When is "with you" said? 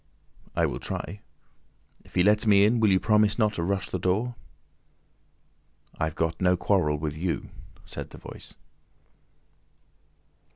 6.97-7.49